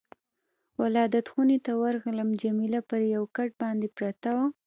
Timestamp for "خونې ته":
1.31-1.71